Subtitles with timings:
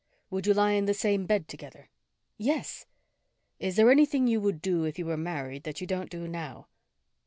[0.31, 1.91] "Would you lie in the same bed together?"
[2.35, 2.87] "Yes."
[3.59, 6.69] "Is there anything you would do if you were married that you don't do now?"